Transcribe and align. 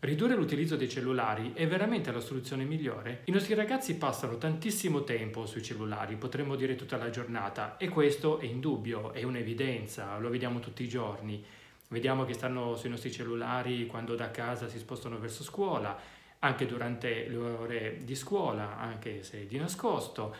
Ridurre 0.00 0.36
l'utilizzo 0.36 0.76
dei 0.76 0.88
cellulari 0.88 1.54
è 1.54 1.66
veramente 1.66 2.12
la 2.12 2.20
soluzione 2.20 2.62
migliore? 2.62 3.22
I 3.24 3.32
nostri 3.32 3.54
ragazzi 3.54 3.96
passano 3.96 4.38
tantissimo 4.38 5.02
tempo 5.02 5.44
sui 5.44 5.60
cellulari, 5.60 6.14
potremmo 6.14 6.54
dire 6.54 6.76
tutta 6.76 6.96
la 6.96 7.10
giornata, 7.10 7.76
e 7.78 7.88
questo 7.88 8.38
è 8.38 8.44
indubbio, 8.44 9.12
è 9.12 9.24
un'evidenza, 9.24 10.16
lo 10.18 10.30
vediamo 10.30 10.60
tutti 10.60 10.84
i 10.84 10.88
giorni. 10.88 11.44
Vediamo 11.88 12.24
che 12.24 12.34
stanno 12.34 12.76
sui 12.76 12.90
nostri 12.90 13.10
cellulari 13.10 13.86
quando 13.86 14.14
da 14.14 14.30
casa 14.30 14.68
si 14.68 14.78
spostano 14.78 15.18
verso 15.18 15.42
scuola, 15.42 15.98
anche 16.38 16.64
durante 16.64 17.26
le 17.26 17.36
ore 17.36 17.98
di 18.04 18.14
scuola, 18.14 18.78
anche 18.78 19.24
se 19.24 19.48
di 19.48 19.58
nascosto 19.58 20.32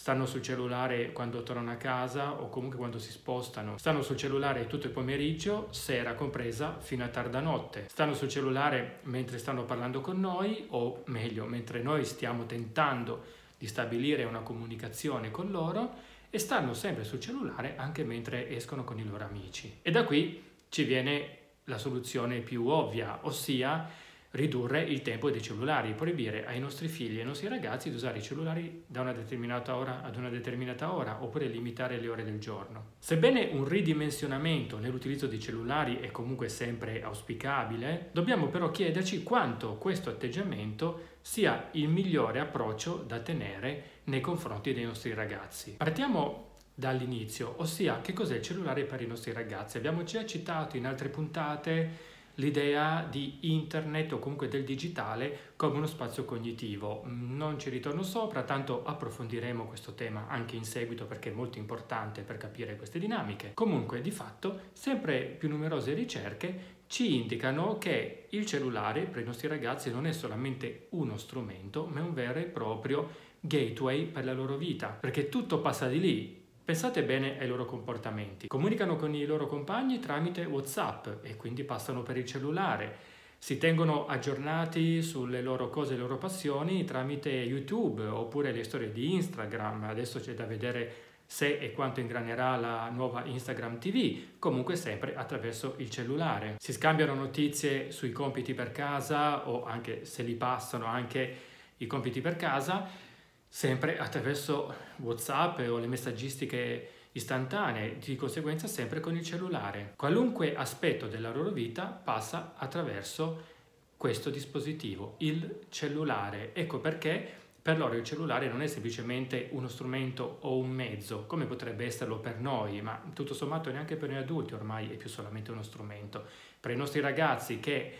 stanno 0.00 0.24
sul 0.24 0.40
cellulare 0.40 1.12
quando 1.12 1.42
tornano 1.42 1.72
a 1.72 1.74
casa 1.74 2.40
o 2.40 2.48
comunque 2.48 2.78
quando 2.78 2.98
si 2.98 3.10
spostano, 3.10 3.76
stanno 3.76 4.00
sul 4.00 4.16
cellulare 4.16 4.66
tutto 4.66 4.86
il 4.86 4.94
pomeriggio, 4.94 5.68
sera 5.72 6.14
compresa, 6.14 6.78
fino 6.80 7.04
a 7.04 7.08
tarda 7.08 7.40
notte, 7.40 7.84
stanno 7.90 8.14
sul 8.14 8.30
cellulare 8.30 9.00
mentre 9.02 9.36
stanno 9.36 9.64
parlando 9.64 10.00
con 10.00 10.18
noi 10.18 10.64
o 10.70 11.02
meglio, 11.08 11.44
mentre 11.44 11.82
noi 11.82 12.06
stiamo 12.06 12.46
tentando 12.46 13.24
di 13.58 13.66
stabilire 13.66 14.24
una 14.24 14.40
comunicazione 14.40 15.30
con 15.30 15.50
loro 15.50 15.92
e 16.30 16.38
stanno 16.38 16.72
sempre 16.72 17.04
sul 17.04 17.20
cellulare 17.20 17.74
anche 17.76 18.02
mentre 18.02 18.48
escono 18.48 18.84
con 18.84 18.98
i 18.98 19.04
loro 19.04 19.24
amici. 19.24 19.80
E 19.82 19.90
da 19.90 20.04
qui 20.04 20.42
ci 20.70 20.84
viene 20.84 21.36
la 21.64 21.76
soluzione 21.76 22.38
più 22.38 22.68
ovvia, 22.68 23.18
ossia 23.24 23.86
ridurre 24.32 24.82
il 24.82 25.02
tempo 25.02 25.30
dei 25.30 25.42
cellulari, 25.42 25.94
proibire 25.94 26.46
ai 26.46 26.60
nostri 26.60 26.88
figli 26.88 27.16
e 27.16 27.20
ai 27.20 27.26
nostri 27.26 27.48
ragazzi 27.48 27.88
di 27.88 27.96
usare 27.96 28.18
i 28.18 28.22
cellulari 28.22 28.84
da 28.86 29.00
una 29.00 29.12
determinata 29.12 29.76
ora 29.76 30.02
ad 30.02 30.16
una 30.16 30.28
determinata 30.28 30.94
ora 30.94 31.22
oppure 31.22 31.46
limitare 31.46 31.98
le 31.98 32.08
ore 32.08 32.22
del 32.22 32.38
giorno. 32.38 32.92
Sebbene 32.98 33.50
un 33.52 33.66
ridimensionamento 33.66 34.78
nell'utilizzo 34.78 35.26
dei 35.26 35.40
cellulari 35.40 35.98
è 35.98 36.10
comunque 36.10 36.48
sempre 36.48 37.02
auspicabile, 37.02 38.10
dobbiamo 38.12 38.48
però 38.48 38.70
chiederci 38.70 39.22
quanto 39.22 39.74
questo 39.74 40.10
atteggiamento 40.10 41.08
sia 41.20 41.68
il 41.72 41.88
migliore 41.88 42.38
approccio 42.38 43.04
da 43.06 43.18
tenere 43.20 43.82
nei 44.04 44.20
confronti 44.20 44.72
dei 44.72 44.84
nostri 44.84 45.12
ragazzi. 45.12 45.74
Partiamo 45.76 46.48
dall'inizio, 46.80 47.54
ossia 47.58 48.00
che 48.00 48.12
cos'è 48.12 48.36
il 48.36 48.42
cellulare 48.42 48.84
per 48.84 49.02
i 49.02 49.06
nostri 49.06 49.32
ragazzi. 49.32 49.76
Abbiamo 49.76 50.02
già 50.02 50.24
citato 50.24 50.76
in 50.76 50.86
altre 50.86 51.08
puntate 51.08 52.18
l'idea 52.34 53.06
di 53.08 53.38
internet 53.52 54.12
o 54.12 54.18
comunque 54.18 54.48
del 54.48 54.64
digitale 54.64 55.52
come 55.56 55.76
uno 55.76 55.86
spazio 55.86 56.24
cognitivo. 56.24 57.02
Non 57.06 57.58
ci 57.58 57.70
ritorno 57.70 58.02
sopra, 58.02 58.42
tanto 58.42 58.84
approfondiremo 58.84 59.66
questo 59.66 59.94
tema 59.94 60.26
anche 60.28 60.56
in 60.56 60.64
seguito 60.64 61.06
perché 61.06 61.30
è 61.30 61.34
molto 61.34 61.58
importante 61.58 62.22
per 62.22 62.36
capire 62.36 62.76
queste 62.76 62.98
dinamiche. 62.98 63.52
Comunque, 63.54 64.00
di 64.00 64.10
fatto, 64.10 64.60
sempre 64.72 65.22
più 65.22 65.48
numerose 65.48 65.94
ricerche 65.94 66.78
ci 66.86 67.14
indicano 67.14 67.78
che 67.78 68.26
il 68.30 68.44
cellulare 68.46 69.02
per 69.02 69.22
i 69.22 69.26
nostri 69.26 69.46
ragazzi 69.46 69.92
non 69.92 70.06
è 70.06 70.12
solamente 70.12 70.88
uno 70.90 71.16
strumento, 71.16 71.86
ma 71.86 72.00
è 72.00 72.02
un 72.02 72.12
vero 72.12 72.38
e 72.40 72.44
proprio 72.44 73.28
gateway 73.40 74.06
per 74.06 74.24
la 74.24 74.32
loro 74.32 74.56
vita, 74.56 74.88
perché 74.88 75.28
tutto 75.28 75.60
passa 75.60 75.86
di 75.86 76.00
lì, 76.00 76.39
Pensate 76.70 77.02
bene 77.02 77.36
ai 77.40 77.48
loro 77.48 77.64
comportamenti. 77.64 78.46
Comunicano 78.46 78.94
con 78.94 79.12
i 79.12 79.24
loro 79.24 79.48
compagni 79.48 79.98
tramite 79.98 80.44
WhatsApp 80.44 81.24
e 81.24 81.34
quindi 81.34 81.64
passano 81.64 82.04
per 82.04 82.16
il 82.16 82.24
cellulare. 82.24 82.96
Si 83.38 83.58
tengono 83.58 84.06
aggiornati 84.06 85.02
sulle 85.02 85.42
loro 85.42 85.68
cose, 85.68 85.94
le 85.94 85.98
loro 85.98 86.16
passioni 86.16 86.84
tramite 86.84 87.28
YouTube 87.28 88.04
oppure 88.04 88.52
le 88.52 88.62
storie 88.62 88.92
di 88.92 89.14
Instagram. 89.14 89.82
Adesso 89.82 90.20
c'è 90.20 90.34
da 90.34 90.44
vedere 90.44 90.92
se 91.26 91.58
e 91.58 91.72
quanto 91.72 91.98
ingranerà 91.98 92.54
la 92.54 92.88
nuova 92.88 93.24
Instagram 93.24 93.80
TV, 93.80 94.38
comunque 94.38 94.76
sempre 94.76 95.16
attraverso 95.16 95.74
il 95.78 95.90
cellulare. 95.90 96.54
Si 96.60 96.72
scambiano 96.72 97.14
notizie 97.14 97.90
sui 97.90 98.12
compiti 98.12 98.54
per 98.54 98.70
casa 98.70 99.48
o 99.48 99.64
anche 99.64 100.04
se 100.04 100.22
li 100.22 100.34
passano 100.34 100.84
anche 100.84 101.36
i 101.78 101.88
compiti 101.88 102.20
per 102.20 102.36
casa 102.36 103.08
sempre 103.52 103.98
attraverso 103.98 104.72
WhatsApp 104.98 105.58
o 105.68 105.78
le 105.78 105.88
messaggistiche 105.88 106.88
istantanee, 107.12 107.98
di 107.98 108.14
conseguenza 108.14 108.68
sempre 108.68 109.00
con 109.00 109.16
il 109.16 109.24
cellulare. 109.24 109.94
Qualunque 109.96 110.54
aspetto 110.54 111.08
della 111.08 111.32
loro 111.32 111.50
vita 111.50 111.86
passa 111.86 112.54
attraverso 112.56 113.58
questo 113.96 114.30
dispositivo, 114.30 115.16
il 115.18 115.62
cellulare. 115.68 116.54
Ecco 116.54 116.78
perché 116.78 117.38
per 117.60 117.76
loro 117.76 117.96
il 117.96 118.04
cellulare 118.04 118.48
non 118.48 118.62
è 118.62 118.68
semplicemente 118.68 119.48
uno 119.50 119.66
strumento 119.66 120.38
o 120.42 120.56
un 120.56 120.70
mezzo, 120.70 121.26
come 121.26 121.44
potrebbe 121.44 121.84
esserlo 121.84 122.18
per 122.20 122.38
noi, 122.38 122.80
ma 122.80 123.02
tutto 123.12 123.34
sommato 123.34 123.70
neanche 123.70 123.96
per 123.96 124.10
noi 124.10 124.18
adulti 124.18 124.54
ormai 124.54 124.90
è 124.90 124.94
più 124.94 125.08
solamente 125.08 125.50
uno 125.50 125.62
strumento. 125.62 126.24
Per 126.60 126.70
i 126.70 126.76
nostri 126.76 127.00
ragazzi 127.00 127.58
che, 127.58 127.92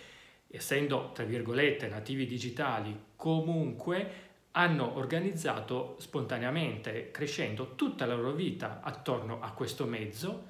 essendo, 0.47 1.11
tra 1.13 1.25
virgolette, 1.25 1.89
nativi 1.89 2.25
digitali, 2.25 2.99
comunque 3.17 4.29
hanno 4.53 4.97
organizzato 4.97 5.97
spontaneamente, 5.99 7.11
crescendo 7.11 7.75
tutta 7.75 8.07
la 8.07 8.15
loro 8.15 8.33
vita 8.33 8.81
attorno 8.83 9.41
a 9.41 9.53
questo 9.53 9.87
mezzo, 9.87 10.49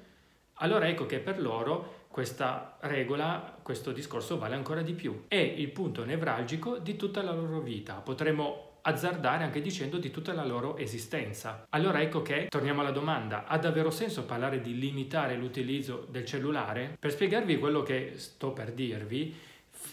allora 0.55 0.87
ecco 0.87 1.05
che 1.05 1.19
per 1.19 1.39
loro 1.41 2.05
questa 2.07 2.77
regola, 2.81 3.57
questo 3.61 3.91
discorso 3.91 4.37
vale 4.37 4.55
ancora 4.55 4.81
di 4.81 4.93
più. 4.93 5.23
È 5.27 5.35
il 5.35 5.69
punto 5.71 6.03
nevralgico 6.03 6.77
di 6.77 6.95
tutta 6.95 7.23
la 7.23 7.31
loro 7.31 7.61
vita. 7.61 7.95
Potremmo 7.95 8.69
azzardare 8.81 9.43
anche 9.43 9.61
dicendo 9.61 9.97
di 9.97 10.11
tutta 10.11 10.33
la 10.33 10.43
loro 10.43 10.77
esistenza. 10.77 11.65
Allora 11.69 12.01
ecco 12.01 12.21
che 12.21 12.47
torniamo 12.49 12.81
alla 12.81 12.91
domanda, 12.91 13.45
ha 13.45 13.57
davvero 13.57 13.91
senso 13.91 14.25
parlare 14.25 14.61
di 14.61 14.77
limitare 14.77 15.35
l'utilizzo 15.35 16.05
del 16.09 16.25
cellulare? 16.25 16.97
Per 16.99 17.11
spiegarvi 17.11 17.59
quello 17.59 17.83
che 17.83 18.13
sto 18.15 18.51
per 18.51 18.73
dirvi, 18.73 19.35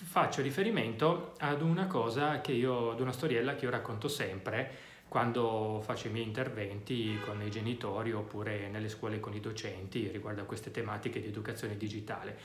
faccio 0.05 0.43
riferimento 0.43 1.35
ad 1.39 1.63
una 1.63 1.87
cosa 1.87 2.41
che 2.41 2.53
io, 2.53 2.93
ad 2.93 3.01
una 3.01 3.13
storiella 3.13 3.55
che 3.55 3.65
io 3.65 3.71
racconto 3.71 4.09
sempre 4.09 4.87
quando 5.09 5.81
faccio 5.83 6.09
i 6.09 6.11
miei 6.11 6.27
interventi 6.27 7.19
con 7.25 7.43
i 7.43 7.51
genitori 7.51 8.13
oppure 8.13 8.69
nelle 8.69 8.89
scuole 8.89 9.21
con 9.21 9.35
i 9.35 9.41
docenti 9.41 10.09
riguardo 10.09 10.43
a 10.43 10.45
queste 10.45 10.71
tematiche 10.71 11.21
di 11.21 11.29
educazione 11.29 11.77
digitale. 11.77 12.37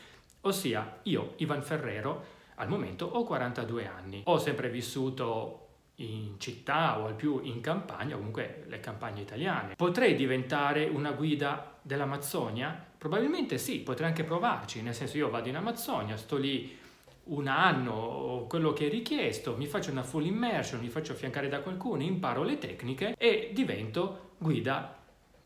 Ossia, 0.41 0.99
io, 1.03 1.33
Ivan 1.37 1.61
Ferrero, 1.61 2.41
al 2.55 2.69
momento 2.69 3.05
ho 3.05 3.23
42 3.23 3.87
anni, 3.87 4.21
ho 4.25 4.37
sempre 4.37 4.69
vissuto 4.69 5.59
in 5.97 6.35
città 6.39 6.99
o 6.99 7.05
al 7.05 7.15
più 7.15 7.41
in 7.43 7.61
campagna, 7.61 8.15
comunque 8.15 8.63
le 8.67 8.79
campagne 8.79 9.21
italiane. 9.21 9.75
Potrei 9.75 10.15
diventare 10.15 10.85
una 10.85 11.11
guida 11.11 11.77
dell'Amazzonia? 11.81 12.91
Probabilmente 12.97 13.57
sì, 13.57 13.79
potrei 13.79 14.07
anche 14.07 14.23
provarci, 14.23 14.81
nel 14.81 14.95
senso 14.95 15.17
io 15.17 15.29
vado 15.29 15.49
in 15.49 15.57
Amazzonia, 15.57 16.15
sto 16.17 16.37
lì 16.37 16.81
un 17.25 17.47
anno 17.47 18.45
quello 18.49 18.73
che 18.73 18.87
è 18.87 18.89
richiesto, 18.89 19.55
mi 19.55 19.65
faccio 19.65 19.91
una 19.91 20.03
full 20.03 20.25
immersion, 20.25 20.81
mi 20.81 20.89
faccio 20.89 21.13
affiancare 21.13 21.47
da 21.47 21.61
qualcuno, 21.61 22.03
imparo 22.03 22.43
le 22.43 22.57
tecniche 22.57 23.15
e 23.17 23.51
divento 23.53 24.31
guida 24.37 24.97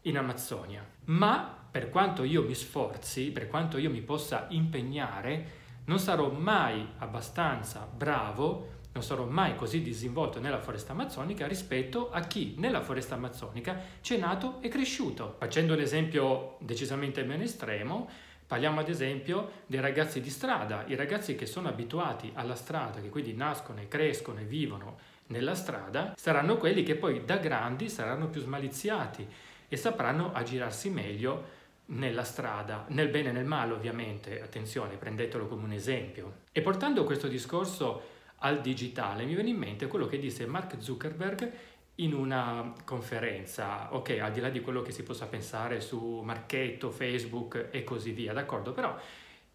in 0.02 0.18
Amazzonia. 0.18 0.86
Ma 1.06 1.56
per 1.70 1.90
quanto 1.90 2.24
io 2.24 2.44
mi 2.44 2.56
sforzi, 2.56 3.32
per 3.32 3.48
quanto 3.48 3.78
io 3.78 3.90
mi 3.90 4.02
possa 4.02 4.48
impegnare, 4.50 5.66
non 5.86 6.00
sarò 6.00 6.32
mai 6.32 6.86
abbastanza 6.98 7.88
bravo, 7.94 8.76
non 8.94 9.04
sarò 9.04 9.26
mai 9.26 9.56
così 9.56 9.84
disinvolto 9.84 10.40
nella 10.40 10.60
foresta 10.60 10.94
amazzonica 10.94 11.46
rispetto 11.46 12.10
a 12.10 12.22
chi 12.22 12.56
nella 12.58 12.82
foresta 12.82 13.14
amazzonica 13.14 13.80
c'è 14.02 14.18
nato 14.18 14.60
e 14.62 14.70
cresciuto. 14.70 15.36
Facendo 15.38 15.76
l'esempio 15.76 16.58
decisamente 16.62 17.24
meno 17.24 17.44
estremo, 17.44 18.10
Parliamo 18.48 18.80
ad 18.80 18.88
esempio 18.88 19.52
dei 19.66 19.82
ragazzi 19.82 20.22
di 20.22 20.30
strada, 20.30 20.86
i 20.88 20.96
ragazzi 20.96 21.36
che 21.36 21.46
sono 21.46 21.68
abituati 21.68 22.32
alla 22.34 22.56
strada, 22.56 23.02
che 23.02 23.10
quindi 23.10 23.34
nascono 23.34 23.82
e 23.82 23.90
crescono 23.90 24.40
e 24.40 24.46
vivono 24.46 24.98
nella 25.28 25.54
strada, 25.54 26.14
saranno 26.16 26.56
quelli 26.56 26.84
che 26.84 26.96
poi 26.96 27.26
da 27.26 27.36
grandi 27.36 27.90
saranno 27.90 28.30
più 28.30 28.40
smaliziati 28.40 29.28
e 29.68 29.76
sapranno 29.76 30.32
aggirarsi 30.32 30.90
meglio 30.90 31.56
nella 31.88 32.24
strada, 32.24 32.86
nel 32.90 33.10
bene 33.10 33.30
e 33.30 33.32
nel 33.34 33.44
male 33.44 33.74
ovviamente, 33.74 34.42
attenzione, 34.42 34.96
prendetelo 34.96 35.48
come 35.48 35.66
un 35.66 35.74
esempio. 35.74 36.44
E 36.54 36.62
portando 36.62 37.04
questo 37.04 37.28
discorso 37.28 38.16
al 38.38 38.62
digitale 38.62 39.26
mi 39.26 39.34
viene 39.34 39.50
in 39.50 39.58
mente 39.58 39.88
quello 39.88 40.08
che 40.08 40.20
disse 40.20 40.46
Mark 40.46 40.76
Zuckerberg 40.80 41.52
in 42.00 42.14
una 42.14 42.74
conferenza, 42.84 43.94
ok, 43.94 44.20
al 44.22 44.32
di 44.32 44.40
là 44.40 44.50
di 44.50 44.62
quello 44.62 44.82
che 44.82 44.92
si 44.92 45.04
possa 45.04 45.26
pensare 45.26 45.80
su 45.82 46.22
Marchetto, 46.24 46.92
Facebook 46.92 47.70
e 47.72 47.84
così 47.84 48.12
via, 48.12 48.34
d'accordo? 48.34 48.72
Però 48.72 48.96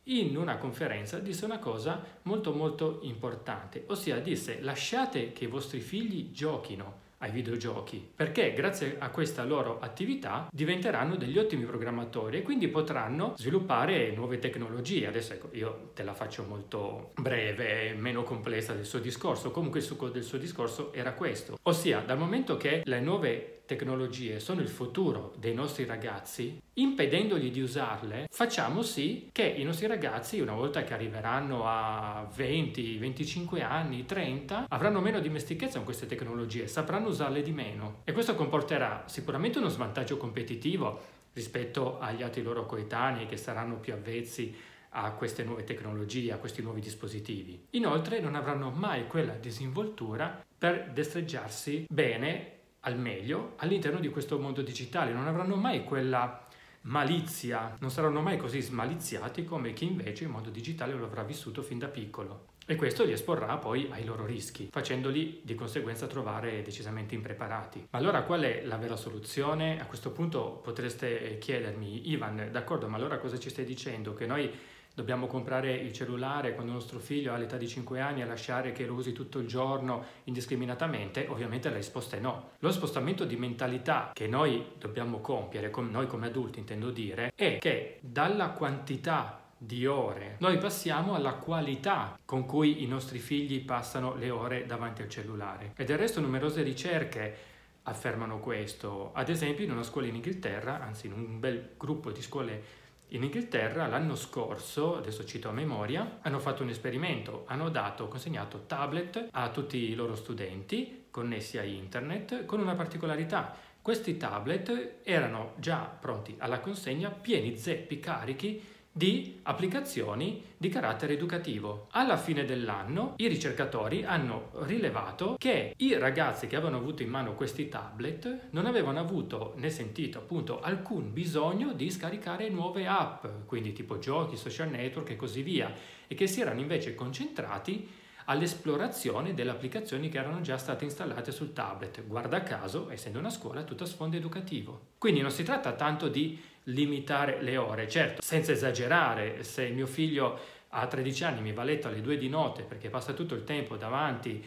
in 0.05 0.37
una 0.37 0.57
conferenza 0.57 1.19
disse 1.19 1.45
una 1.45 1.59
cosa 1.59 2.03
molto 2.23 2.53
molto 2.53 2.99
importante, 3.03 3.85
ossia 3.87 4.19
disse 4.19 4.61
lasciate 4.61 5.33
che 5.33 5.45
i 5.45 5.49
vostri 5.49 5.81
figli 5.81 6.33
giochino 6.33 7.02
ai 7.23 7.31
videogiochi, 7.31 8.11
perché 8.15 8.53
grazie 8.53 8.97
a 8.99 9.09
questa 9.11 9.45
loro 9.45 9.79
attività 9.81 10.49
diventeranno 10.53 11.17
degli 11.17 11.39
ottimi 11.39 11.65
programmatori 11.65 12.39
e 12.39 12.43
quindi 12.43 12.69
potranno 12.69 13.35
sviluppare 13.37 14.13
nuove 14.13 14.39
tecnologie. 14.39 15.07
Adesso 15.07 15.35
ecco, 15.35 15.49
io 15.53 15.91
te 15.95 16.03
la 16.03 16.15
faccio 16.15 16.45
molto 16.45 17.11
breve, 17.15 17.95
meno 17.95 18.25
complessa 18.25 18.73
del 18.73 18.85
suo 18.85 18.99
discorso, 18.99 19.51
comunque 19.51 19.79
il 19.81 19.87
succo 19.87 20.09
del 20.09 20.25
suo 20.25 20.39
discorso 20.39 20.93
era 20.93 21.13
questo, 21.13 21.59
ossia 21.63 22.01
dal 22.01 22.19
momento 22.19 22.57
che 22.57 22.83
le 22.85 23.01
nuove 23.01 23.62
tecnologie 23.73 24.39
sono 24.39 24.61
il 24.61 24.69
futuro 24.69 25.35
dei 25.39 25.55
nostri 25.55 25.85
ragazzi, 25.85 26.61
impedendogli 26.75 27.51
di 27.51 27.61
usarle, 27.61 28.27
facciamo 28.31 28.83
sì 28.83 29.31
che 29.33 29.45
i 29.45 29.65
nostri 29.65 29.87
ragazzi, 29.87 30.41
una 30.41 30.55
volta 30.55 30.85
che 30.85 30.93
arriveranno 30.93 31.67
a 31.67 32.29
20, 32.35 32.99
25 32.99 33.63
anni, 33.63 34.05
30, 34.05 34.67
avranno 34.69 35.01
meno 35.01 35.21
dimestichezza 35.21 35.77
con 35.77 35.85
queste 35.85 36.07
tecnologie, 36.07 36.67
sapranno 36.67 37.09
usarle 37.09 37.43
di 37.43 37.53
meno. 37.53 38.01
E 38.05 38.13
questo 38.13 38.35
comporterà 38.35 39.05
sicuramente 39.07 39.59
uno 39.59 39.69
svantaggio 39.69 40.17
competitivo 40.19 41.21
rispetto 41.33 41.99
agli 41.99 42.23
altri 42.23 42.43
loro 42.43 42.67
coetanei 42.67 43.27
che 43.27 43.39
saranno 43.39 43.77
più 43.77 43.95
avvezzi 43.95 44.55
a 44.95 45.13
queste 45.13 45.45
nuove 45.45 45.65
tecnologie, 45.65 46.33
a 46.33 46.37
questi 46.37 46.61
nuovi 46.61 46.81
dispositivi. 46.81 47.69
Inoltre 47.71 48.21
non 48.21 48.35
avranno 48.35 48.71
mai 48.71 49.07
quella 49.07 49.33
disinvoltura 49.33 50.45
per 50.59 50.91
destreggiarsi 50.93 51.87
bene, 51.89 52.61
al 52.85 52.99
meglio, 52.99 53.55
all'interno 53.57 54.01
di 54.01 54.09
questo 54.09 54.39
mondo 54.39 54.63
digitale, 54.63 55.13
non 55.13 55.27
avranno 55.27 55.57
mai 55.57 55.85
quella 55.85 56.47
malizia, 56.83 57.77
non 57.81 57.91
saranno 57.91 58.21
mai 58.21 58.37
così 58.37 58.61
smaliziati 58.61 59.45
come 59.45 59.73
chi 59.73 59.87
invece 59.87 60.25
il 60.25 60.31
mondo 60.31 60.51
digitale 60.51 60.95
lo 60.95 61.05
avrà 61.05 61.23
vissuto 61.23 61.63
fin 61.63 61.79
da 61.79 61.89
piccolo. 61.89 62.51
E 62.65 62.77
questo 62.77 63.05
li 63.05 63.13
esporrà 63.13 63.57
poi 63.57 63.89
ai 63.91 64.05
loro 64.05 64.25
rischi, 64.25 64.69
facendoli 64.71 65.41
di 65.43 65.55
conseguenza 65.55 66.07
trovare 66.07 66.63
decisamente 66.63 67.15
impreparati. 67.15 67.89
Ma 67.91 67.99
allora 67.99 68.23
qual 68.23 68.43
è 68.43 68.63
la 68.65 68.77
vera 68.77 68.97
soluzione? 68.97 69.81
A 69.81 69.87
questo 69.87 70.11
punto 70.11 70.61
potreste 70.63 71.39
chiedermi, 71.39 72.11
Ivan, 72.11 72.49
d'accordo, 72.53 72.89
ma 72.89 72.97
allora 72.97 73.19
cosa 73.19 73.39
ci 73.39 73.51
stai 73.51 73.65
dicendo? 73.65 74.15
Che 74.15 74.27
noi 74.27 74.51
dobbiamo 74.95 75.27
comprare 75.27 75.73
il 75.73 75.93
cellulare 75.93 76.55
quando 76.55 76.73
nostro 76.73 76.99
figlio 76.99 77.33
ha 77.33 77.37
l'età 77.37 77.57
di 77.57 77.69
5 77.69 78.01
anni 78.01 78.23
e 78.23 78.27
lasciare 78.27 78.73
che 78.73 78.85
lo 78.85 78.95
usi 78.95 79.13
tutto 79.13 79.39
il 79.39 79.47
giorno 79.47 80.05
indiscriminatamente? 80.25 81.27
Ovviamente 81.29 81.71
la 81.71 81.77
risposta 81.77 82.17
è 82.17 82.21
no. 82.21 82.51
Lo 82.59 82.71
spostamento 82.71 83.25
di 83.25 83.37
mentalità 83.37 84.11
che 84.13 84.27
noi 84.27 84.73
dobbiamo 84.79 85.21
compiere, 85.21 85.71
noi 85.91 86.07
come 86.07 86.27
adulti 86.27 86.59
intendo 86.59 86.91
dire, 86.91 87.33
è 87.35 87.59
che 87.59 87.99
dalla 88.01 88.51
quantità 88.51 89.41
di 89.57 89.87
ore 89.87 90.37
noi 90.41 90.59
passiamo 90.59 91.15
alla 91.15 91.35
qualità 91.35 92.19
con 92.25 92.47
cui 92.47 92.83
i 92.83 92.87
nostri 92.87 93.21
figli 93.21 93.65
passano 93.65 94.17
le 94.17 94.29
ore 94.29 94.67
davanti 94.67 95.03
al 95.03 95.09
cellulare. 95.09 95.73
E 95.77 95.85
del 95.85 95.99
resto 95.99 96.21
numerose 96.21 96.63
ricerche 96.63 97.51
affermano 97.85 98.41
questo. 98.41 99.11
Ad 99.13 99.29
esempio 99.29 99.65
in 99.65 99.71
una 99.71 99.83
scuola 99.83 100.09
in 100.09 100.17
Inghilterra, 100.17 100.81
anzi 100.81 101.07
in 101.07 101.13
un 101.13 101.41
bel 101.41 101.71
gruppo 101.77 102.11
di 102.11 102.23
scuole 102.23 102.81
in 103.15 103.23
Inghilterra 103.23 103.87
l'anno 103.87 104.17
scorso, 104.17 104.97
adesso 104.97 105.25
cito 105.25 105.49
a 105.49 105.53
memoria, 105.53 106.19
hanno 106.23 106.39
fatto 106.39 106.63
un 106.63 106.71
esperimento, 106.71 107.45
hanno 107.47 107.69
dato, 107.69 108.09
consegnato 108.09 108.65
tablet 108.67 109.29
a 109.31 109.51
tutti 109.51 109.91
i 109.91 109.95
loro 109.95 110.15
studenti 110.15 111.07
connessi 111.11 111.59
a 111.59 111.63
internet 111.63 112.47
con 112.47 112.61
una 112.61 112.75
particolarità. 112.75 113.55
Questi 113.83 114.17
tablet 114.17 115.01
erano 115.03 115.53
già 115.57 115.81
pronti 115.81 116.37
alla 116.39 116.61
consegna, 116.61 117.11
pieni 117.11 117.59
zeppi 117.59 118.01
carichi 118.01 118.65
di 118.93 119.41
applicazioni 119.45 120.45
di 120.59 120.69
carattere 120.69 121.15
educativo. 121.15 121.89
Alla 121.93 122.19
fine 122.19 122.45
dell'anno 122.45 123.15
i 123.17 123.27
ricercatori 123.27 124.05
hanno 124.05 124.51
rilevato 124.65 125.37
che 125.39 125.73
i 125.79 125.97
ragazzi 125.97 126.47
che 126.47 126.57
avevano 126.57 126.77
avuto 126.77 127.03
in 127.03 127.09
mano 127.09 127.35
questi 127.35 127.69
tablet 127.69 128.49
non 128.51 128.67
avevano 128.67 129.01
avuto 129.01 129.55
né 129.57 129.71
sentito 129.71 130.19
appunto 130.19 130.61
alcun 130.61 131.13
bisogno 131.13 131.73
di 131.73 131.91
scaricare 131.91 132.51
nuove 132.51 132.87
app, 132.87 133.25
quindi 133.47 133.73
tipo 133.73 133.99
giochi, 133.99 134.37
social 134.37 134.69
network 134.69 135.11
e 135.11 135.17
così 135.17 135.43
via, 135.43 135.73
e 136.07 136.15
che 136.15 136.27
si 136.27 136.43
erano 136.43 136.61
invece 136.61 136.95
concentrati 136.95 137.89
all'esplorazione 138.33 139.35
delle 139.35 139.51
applicazioni 139.51 140.09
che 140.09 140.19
erano 140.19 140.41
già 140.41 140.57
state 140.57 140.85
installate 140.85 141.31
sul 141.31 141.53
tablet. 141.53 142.05
Guarda 142.07 142.43
caso, 142.43 142.91
essendo 142.91 143.19
una 143.19 143.31
scuola, 143.31 143.63
tutto 143.63 143.85
a 143.85 143.87
sfondo 143.87 144.17
educativo. 144.17 144.89
Quindi 144.99 145.21
non 145.21 145.31
si 145.31 145.43
tratta 145.45 145.73
tanto 145.73 146.09
di 146.09 146.41
limitare 146.65 147.43
le 147.43 147.57
ore, 147.57 147.89
certo, 147.89 148.23
senza 148.23 148.53
esagerare, 148.53 149.43
se 149.43 149.69
mio 149.69 149.87
figlio 149.87 150.39
a 150.71 150.87
13 150.87 151.25
anni 151.25 151.41
mi 151.43 151.53
va 151.53 151.63
a 151.63 151.67
letto 151.67 151.89
alle 151.89 152.01
2 152.01 152.17
di 152.17 152.29
notte 152.29 152.63
perché 152.63 152.89
passa 152.89 153.13
tutto 153.13 153.35
il 153.35 153.45
tempo 153.45 153.77
davanti 153.77 154.43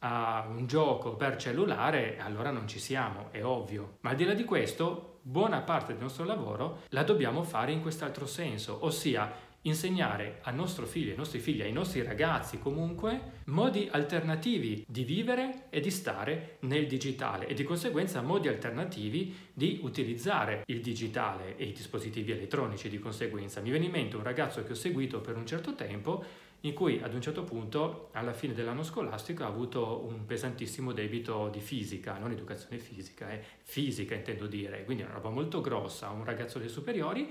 a 0.00 0.46
un 0.48 0.66
gioco 0.66 1.16
per 1.16 1.36
cellulare, 1.36 2.18
allora 2.18 2.50
non 2.50 2.66
ci 2.66 2.78
siamo, 2.78 3.28
è 3.30 3.44
ovvio. 3.44 3.96
Ma 4.00 4.10
al 4.10 4.16
di 4.16 4.24
là 4.24 4.32
di 4.32 4.44
questo, 4.44 5.18
buona 5.20 5.60
parte 5.60 5.92
del 5.92 6.00
nostro 6.00 6.24
lavoro 6.24 6.82
la 6.90 7.02
dobbiamo 7.02 7.42
fare 7.42 7.72
in 7.72 7.82
quest'altro 7.82 8.26
senso, 8.26 8.78
ossia 8.80 9.30
insegnare 9.68 10.38
al 10.42 10.54
nostro 10.54 10.86
figlio, 10.86 11.10
ai 11.10 11.16
nostri 11.16 11.38
figli, 11.38 11.62
ai 11.62 11.72
nostri 11.72 12.02
ragazzi 12.02 12.58
comunque, 12.58 13.42
modi 13.46 13.88
alternativi 13.90 14.84
di 14.88 15.04
vivere 15.04 15.64
e 15.70 15.80
di 15.80 15.90
stare 15.90 16.56
nel 16.60 16.86
digitale 16.86 17.46
e 17.46 17.54
di 17.54 17.64
conseguenza 17.64 18.22
modi 18.22 18.48
alternativi 18.48 19.34
di 19.52 19.80
utilizzare 19.82 20.62
il 20.66 20.80
digitale 20.80 21.56
e 21.56 21.66
i 21.66 21.72
dispositivi 21.72 22.32
elettronici 22.32 22.88
di 22.88 22.98
conseguenza. 22.98 23.60
Mi 23.60 23.70
viene 23.70 23.86
in 23.86 23.90
mente 23.90 24.16
un 24.16 24.22
ragazzo 24.22 24.62
che 24.62 24.72
ho 24.72 24.76
seguito 24.76 25.20
per 25.20 25.36
un 25.36 25.46
certo 25.46 25.74
tempo 25.74 26.24
in 26.60 26.72
cui 26.72 27.00
ad 27.02 27.14
un 27.14 27.20
certo 27.20 27.44
punto, 27.44 28.08
alla 28.12 28.32
fine 28.32 28.54
dell'anno 28.54 28.82
scolastico, 28.82 29.44
ha 29.44 29.46
avuto 29.46 30.04
un 30.04 30.24
pesantissimo 30.24 30.92
debito 30.92 31.48
di 31.48 31.60
fisica, 31.60 32.18
non 32.18 32.32
educazione 32.32 32.78
fisica, 32.78 33.30
eh, 33.30 33.42
fisica 33.62 34.14
intendo 34.14 34.46
dire, 34.46 34.84
quindi 34.84 35.02
una 35.02 35.12
roba 35.12 35.28
molto 35.28 35.60
grossa, 35.60 36.08
un 36.08 36.24
ragazzo 36.24 36.58
delle 36.58 36.70
superiori 36.70 37.30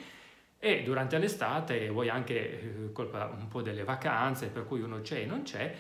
e 0.59 0.83
durante 0.83 1.17
l'estate, 1.17 1.89
vuoi 1.89 2.09
anche 2.09 2.61
eh, 2.85 2.91
colpa 2.91 3.25
un 3.25 3.47
po' 3.47 3.61
delle 3.61 3.83
vacanze, 3.83 4.47
per 4.47 4.65
cui 4.65 4.81
uno 4.81 5.01
c'è 5.01 5.21
e 5.21 5.25
non 5.25 5.43
c'è, 5.43 5.75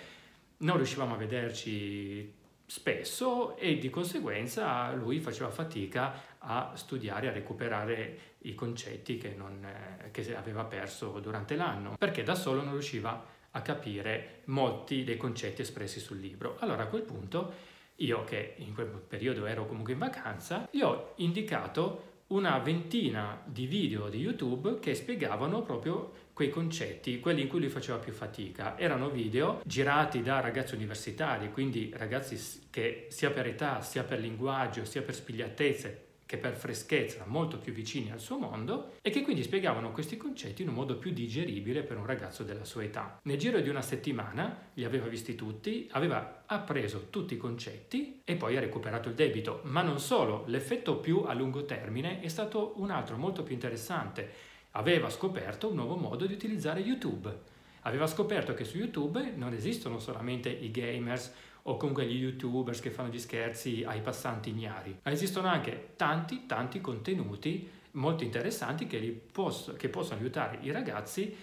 non 0.57 0.77
riuscivamo 0.77 1.15
a 1.15 1.17
vederci 1.17 2.33
spesso 2.67 3.55
e 3.57 3.77
di 3.77 3.89
conseguenza 3.89 4.91
lui 4.93 5.19
faceva 5.19 5.49
fatica 5.49 6.13
a 6.39 6.71
studiare, 6.75 7.27
a 7.27 7.31
recuperare 7.31 8.33
i 8.39 8.55
concetti 8.55 9.17
che, 9.17 9.33
non, 9.35 9.63
eh, 9.63 10.11
che 10.11 10.35
aveva 10.35 10.63
perso 10.65 11.19
durante 11.19 11.55
l'anno, 11.55 11.95
perché 11.97 12.23
da 12.23 12.35
solo 12.35 12.61
non 12.61 12.73
riusciva 12.73 13.33
a 13.51 13.61
capire 13.61 14.41
molti 14.45 15.03
dei 15.03 15.17
concetti 15.17 15.61
espressi 15.61 15.99
sul 15.99 16.19
libro. 16.19 16.57
Allora 16.59 16.83
a 16.83 16.87
quel 16.87 17.03
punto 17.03 17.73
io 17.99 18.23
che 18.25 18.55
in 18.57 18.73
quel 18.73 18.87
periodo 18.87 19.45
ero 19.45 19.65
comunque 19.65 19.93
in 19.93 19.99
vacanza, 19.99 20.67
gli 20.69 20.81
ho 20.81 21.13
indicato 21.17 22.13
una 22.27 22.57
ventina 22.57 23.39
di 23.45 23.67
video 23.67 24.09
di 24.09 24.17
YouTube 24.17 24.79
che 24.79 24.95
spiegavano 24.95 25.61
proprio 25.61 26.11
quei 26.33 26.49
concetti, 26.49 27.19
quelli 27.19 27.41
in 27.41 27.47
cui 27.47 27.59
lui 27.59 27.69
faceva 27.69 27.99
più 27.99 28.13
fatica. 28.13 28.77
Erano 28.77 29.09
video 29.09 29.61
girati 29.63 30.21
da 30.21 30.39
ragazzi 30.39 30.73
universitari, 30.73 31.51
quindi 31.51 31.93
ragazzi 31.95 32.67
che 32.71 33.07
sia 33.09 33.29
per 33.29 33.45
età, 33.45 33.81
sia 33.81 34.03
per 34.03 34.19
linguaggio, 34.19 34.85
sia 34.85 35.03
per 35.03 35.13
spigliatezze 35.13 36.05
che 36.25 36.37
per 36.37 36.55
freschezza 36.55 37.23
molto 37.27 37.59
più 37.59 37.71
vicini 37.71 38.11
al 38.11 38.19
suo 38.19 38.37
mondo 38.37 38.93
e 39.01 39.11
che 39.11 39.21
quindi 39.21 39.43
spiegavano 39.43 39.91
questi 39.91 40.17
concetti 40.17 40.63
in 40.63 40.69
un 40.69 40.73
modo 40.73 40.97
più 40.97 41.11
digeribile 41.11 41.83
per 41.83 41.97
un 41.97 42.05
ragazzo 42.05 42.43
della 42.43 42.65
sua 42.65 42.83
età. 42.83 43.19
Nel 43.23 43.37
giro 43.37 43.59
di 43.59 43.69
una 43.69 43.81
settimana 43.81 44.69
li 44.73 44.83
aveva 44.83 45.07
visti 45.07 45.35
tutti, 45.35 45.87
aveva 45.91 46.43
appreso 46.47 47.07
tutti 47.09 47.35
i 47.35 47.37
concetti 47.37 48.21
e 48.23 48.35
poi 48.35 48.57
ha 48.57 48.59
recuperato 48.59 49.09
il 49.09 49.15
debito, 49.15 49.61
ma 49.63 49.81
non 49.81 49.99
solo, 49.99 50.43
l'effetto 50.47 50.97
più 50.97 51.23
a 51.25 51.33
lungo 51.33 51.65
termine 51.65 52.21
è 52.21 52.27
stato 52.27 52.73
un 52.77 52.89
altro 52.89 53.17
molto 53.17 53.43
più 53.43 53.53
interessante. 53.53 54.53
Aveva 54.71 55.09
scoperto 55.09 55.69
un 55.69 55.75
nuovo 55.75 55.95
modo 55.95 56.25
di 56.25 56.33
utilizzare 56.33 56.79
YouTube. 56.81 57.53
Aveva 57.81 58.07
scoperto 58.07 58.55
che 58.55 58.63
su 58.63 58.77
YouTube 58.77 59.33
non 59.35 59.53
esistono 59.53 59.99
solamente 59.99 60.49
i 60.49 60.71
gamers 60.71 61.31
o 61.67 61.77
comunque 61.77 62.05
gli 62.05 62.21
youtubers 62.21 62.79
che 62.79 62.91
fanno 62.91 63.09
gli 63.09 63.19
scherzi 63.19 63.83
ai 63.85 64.01
passanti 64.01 64.49
ignari, 64.49 64.99
ma 65.03 65.11
esistono 65.11 65.47
anche 65.47 65.93
tanti, 65.95 66.45
tanti 66.45 66.79
contenuti 66.79 67.69
molto 67.91 68.23
interessanti 68.23 68.87
che, 68.87 69.21
posso, 69.31 69.73
che 69.73 69.89
possono 69.89 70.19
aiutare 70.19 70.59
i 70.61 70.71
ragazzi 70.71 71.35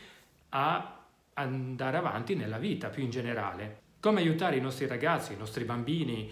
a 0.50 1.00
andare 1.34 1.96
avanti 1.96 2.34
nella 2.34 2.58
vita 2.58 2.88
più 2.88 3.02
in 3.02 3.10
generale. 3.10 3.80
Come 4.00 4.20
aiutare 4.20 4.56
i 4.56 4.60
nostri 4.60 4.86
ragazzi, 4.86 5.32
i 5.32 5.36
nostri 5.36 5.64
bambini 5.64 6.30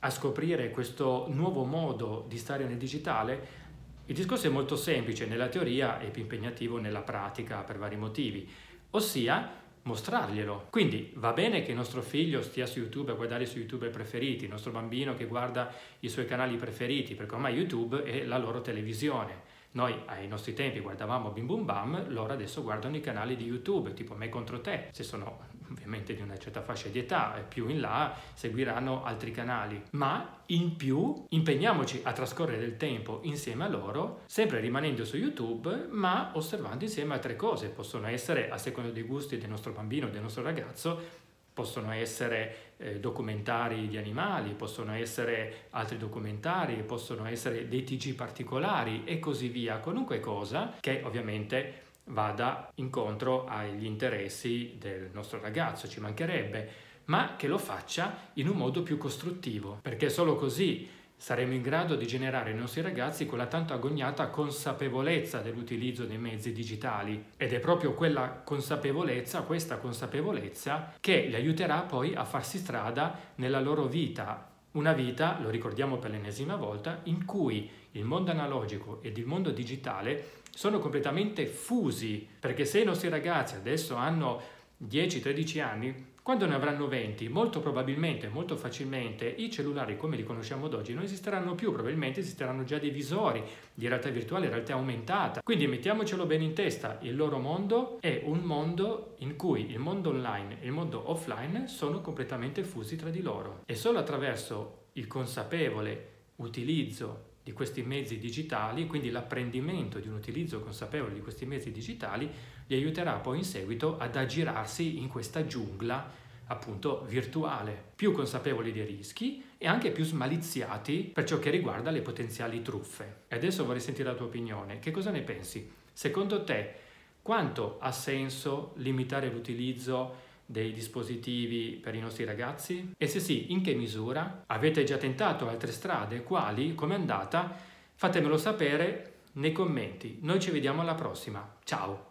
a 0.00 0.10
scoprire 0.10 0.70
questo 0.70 1.26
nuovo 1.30 1.64
modo 1.64 2.24
di 2.28 2.38
stare 2.38 2.64
nel 2.64 2.76
digitale? 2.78 3.64
Il 4.06 4.14
discorso 4.14 4.46
è 4.46 4.50
molto 4.50 4.76
semplice 4.76 5.26
nella 5.26 5.48
teoria 5.48 5.98
e 5.98 6.08
più 6.08 6.22
impegnativo 6.22 6.78
nella 6.78 7.00
pratica 7.00 7.62
per 7.62 7.76
vari 7.76 7.96
motivi, 7.96 8.48
ossia 8.90 9.64
mostrarglielo. 9.86 10.66
Quindi 10.70 11.12
va 11.16 11.32
bene 11.32 11.62
che 11.62 11.70
il 11.70 11.76
nostro 11.76 12.02
figlio 12.02 12.42
stia 12.42 12.66
su 12.66 12.80
YouTube 12.80 13.12
a 13.12 13.14
guardare 13.14 13.44
i 13.44 13.46
suoi 13.46 13.62
youtuber 13.62 13.90
preferiti, 13.90 14.44
il 14.44 14.50
nostro 14.50 14.70
bambino 14.70 15.14
che 15.14 15.26
guarda 15.26 15.72
i 16.00 16.08
suoi 16.08 16.26
canali 16.26 16.56
preferiti, 16.56 17.14
perché 17.14 17.34
ormai 17.34 17.54
YouTube 17.54 18.02
è 18.02 18.24
la 18.24 18.38
loro 18.38 18.60
televisione. 18.60 19.54
Noi 19.72 19.94
ai 20.06 20.26
nostri 20.26 20.54
tempi 20.54 20.80
guardavamo 20.80 21.30
Bim 21.30 21.46
Bum 21.46 21.64
Bam, 21.64 22.06
loro 22.08 22.32
adesso 22.32 22.62
guardano 22.62 22.96
i 22.96 23.00
canali 23.00 23.36
di 23.36 23.44
YouTube, 23.44 23.92
tipo 23.94 24.14
Me 24.14 24.28
contro 24.28 24.60
te, 24.60 24.88
se 24.90 25.02
sono 25.02 25.38
ovviamente 25.70 26.14
di 26.14 26.22
una 26.22 26.36
certa 26.38 26.62
fascia 26.62 26.88
di 26.88 26.98
età, 26.98 27.36
e 27.36 27.42
più 27.42 27.68
in 27.68 27.80
là 27.80 28.14
seguiranno 28.34 29.04
altri 29.04 29.30
canali. 29.30 29.82
Ma 29.92 30.42
in 30.46 30.76
più 30.76 31.24
impegniamoci 31.28 32.00
a 32.04 32.12
trascorrere 32.12 32.58
del 32.58 32.76
tempo 32.76 33.20
insieme 33.22 33.64
a 33.64 33.68
loro, 33.68 34.22
sempre 34.26 34.60
rimanendo 34.60 35.04
su 35.04 35.16
YouTube, 35.16 35.88
ma 35.90 36.30
osservando 36.34 36.84
insieme 36.84 37.14
altre 37.14 37.36
cose. 37.36 37.68
Possono 37.68 38.06
essere, 38.06 38.50
a 38.50 38.58
seconda 38.58 38.90
dei 38.90 39.02
gusti 39.02 39.38
del 39.38 39.50
nostro 39.50 39.72
bambino, 39.72 40.08
del 40.08 40.22
nostro 40.22 40.42
ragazzo, 40.42 41.24
possono 41.56 41.90
essere 41.90 42.74
eh, 42.76 43.00
documentari 43.00 43.88
di 43.88 43.96
animali, 43.96 44.52
possono 44.52 44.92
essere 44.92 45.68
altri 45.70 45.96
documentari, 45.96 46.74
possono 46.82 47.24
essere 47.24 47.66
dei 47.66 47.82
TG 47.82 48.14
particolari 48.14 49.04
e 49.06 49.18
così 49.18 49.48
via, 49.48 49.78
qualunque 49.78 50.20
cosa 50.20 50.74
che 50.78 51.00
ovviamente 51.02 51.84
vada 52.06 52.70
incontro 52.76 53.46
agli 53.46 53.84
interessi 53.84 54.76
del 54.78 55.10
nostro 55.12 55.40
ragazzo, 55.40 55.88
ci 55.88 56.00
mancherebbe, 56.00 56.84
ma 57.06 57.34
che 57.36 57.46
lo 57.46 57.58
faccia 57.58 58.30
in 58.34 58.48
un 58.48 58.56
modo 58.56 58.82
più 58.82 58.98
costruttivo, 58.98 59.78
perché 59.82 60.08
solo 60.08 60.36
così 60.36 60.88
saremo 61.18 61.54
in 61.54 61.62
grado 61.62 61.94
di 61.94 62.06
generare 62.06 62.50
nei 62.50 62.60
nostri 62.60 62.82
ragazzi 62.82 63.26
quella 63.26 63.46
tanto 63.46 63.72
agognata 63.72 64.28
consapevolezza 64.28 65.40
dell'utilizzo 65.40 66.04
dei 66.04 66.18
mezzi 66.18 66.52
digitali. 66.52 67.24
Ed 67.36 67.52
è 67.52 67.58
proprio 67.58 67.94
quella 67.94 68.42
consapevolezza, 68.44 69.42
questa 69.42 69.78
consapevolezza 69.78 70.94
che 71.00 71.22
li 71.22 71.34
aiuterà 71.34 71.80
poi 71.80 72.14
a 72.14 72.24
farsi 72.24 72.58
strada 72.58 73.18
nella 73.36 73.60
loro 73.60 73.86
vita, 73.86 74.54
una 74.76 74.92
vita, 74.92 75.38
lo 75.40 75.50
ricordiamo 75.50 75.96
per 75.96 76.10
l'ennesima 76.10 76.56
volta, 76.56 77.00
in 77.04 77.24
cui 77.24 77.68
il 77.92 78.04
mondo 78.04 78.30
analogico 78.30 78.98
ed 79.02 79.16
il 79.18 79.26
mondo 79.26 79.50
digitale 79.50 80.42
sono 80.54 80.78
completamente 80.78 81.46
fusi, 81.46 82.26
perché 82.38 82.64
se 82.64 82.80
i 82.80 82.84
nostri 82.84 83.08
ragazzi 83.08 83.56
adesso 83.56 83.94
hanno 83.94 84.40
10-13 84.84 85.62
anni, 85.62 86.14
quando 86.26 86.46
ne 86.46 86.54
avranno 86.54 86.88
20, 86.88 87.28
molto 87.28 87.60
probabilmente, 87.60 88.26
molto 88.26 88.56
facilmente, 88.56 89.26
i 89.26 89.48
cellulari 89.48 89.96
come 89.96 90.16
li 90.16 90.24
conosciamo 90.24 90.66
ad 90.66 90.74
oggi 90.74 90.92
non 90.92 91.04
esisteranno 91.04 91.54
più, 91.54 91.70
probabilmente 91.70 92.18
esisteranno 92.18 92.64
già 92.64 92.78
dei 92.78 92.90
visori 92.90 93.44
di 93.72 93.86
realtà 93.86 94.10
virtuale, 94.10 94.48
realtà 94.48 94.72
aumentata. 94.72 95.40
Quindi 95.40 95.68
mettiamocelo 95.68 96.26
bene 96.26 96.42
in 96.42 96.52
testa, 96.52 96.98
il 97.02 97.14
loro 97.14 97.38
mondo 97.38 97.98
è 98.00 98.22
un 98.24 98.40
mondo 98.40 99.14
in 99.18 99.36
cui 99.36 99.70
il 99.70 99.78
mondo 99.78 100.10
online 100.10 100.60
e 100.60 100.66
il 100.66 100.72
mondo 100.72 101.10
offline 101.10 101.68
sono 101.68 102.00
completamente 102.00 102.64
fusi 102.64 102.96
tra 102.96 103.10
di 103.10 103.22
loro. 103.22 103.62
E 103.64 103.76
solo 103.76 104.00
attraverso 104.00 104.86
il 104.94 105.06
consapevole 105.06 106.14
utilizzo 106.36 107.34
di 107.46 107.52
questi 107.52 107.84
mezzi 107.84 108.18
digitali, 108.18 108.88
quindi 108.88 109.08
l'apprendimento 109.08 110.00
di 110.00 110.08
un 110.08 110.14
utilizzo 110.14 110.58
consapevole 110.58 111.14
di 111.14 111.20
questi 111.20 111.46
mezzi 111.46 111.70
digitali, 111.70 112.28
li 112.66 112.74
aiuterà 112.74 113.12
poi 113.18 113.38
in 113.38 113.44
seguito 113.44 113.98
ad 113.98 114.16
aggirarsi 114.16 114.98
in 114.98 115.06
questa 115.06 115.46
giungla 115.46 116.10
appunto 116.46 117.04
virtuale, 117.06 117.92
più 117.94 118.10
consapevoli 118.10 118.72
dei 118.72 118.84
rischi 118.84 119.44
e 119.58 119.68
anche 119.68 119.92
più 119.92 120.02
smaliziati 120.02 121.08
per 121.14 121.22
ciò 121.22 121.38
che 121.38 121.50
riguarda 121.50 121.92
le 121.92 122.00
potenziali 122.00 122.62
truffe. 122.62 123.18
E 123.28 123.36
adesso 123.36 123.64
vorrei 123.64 123.80
sentire 123.80 124.08
la 124.08 124.16
tua 124.16 124.26
opinione. 124.26 124.80
Che 124.80 124.90
cosa 124.90 125.12
ne 125.12 125.22
pensi? 125.22 125.70
Secondo 125.92 126.42
te, 126.42 126.74
quanto 127.22 127.78
ha 127.78 127.92
senso 127.92 128.72
limitare 128.78 129.30
l'utilizzo 129.30 130.24
dei 130.46 130.72
dispositivi 130.72 131.78
per 131.82 131.94
i 131.94 132.00
nostri 132.00 132.24
ragazzi? 132.24 132.92
E 132.96 133.06
se 133.06 133.20
sì, 133.20 133.52
in 133.52 133.62
che 133.62 133.74
misura? 133.74 134.44
Avete 134.46 134.84
già 134.84 134.96
tentato 134.96 135.48
altre 135.48 135.72
strade? 135.72 136.22
Quali? 136.22 136.74
Com'è 136.74 136.94
andata? 136.94 137.54
Fatemelo 137.94 138.36
sapere 138.36 139.14
nei 139.32 139.52
commenti. 139.52 140.18
Noi 140.22 140.40
ci 140.40 140.50
vediamo 140.50 140.80
alla 140.80 140.94
prossima. 140.94 141.56
Ciao! 141.64 142.05